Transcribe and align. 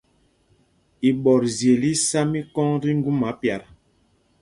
Iɓɔtzyel 1.09 1.83
í 1.91 1.93
ɛsá 1.99 2.21
mikɔŋ 2.31 2.69
tí 2.81 2.89
ŋguma 2.97 3.29
pyat. 3.39 3.63